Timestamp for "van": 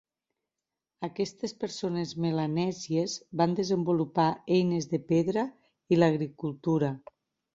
3.41-3.53